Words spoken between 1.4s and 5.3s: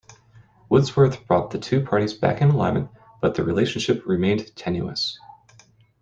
the two parties back in alignment, but their relationship remained tenuous.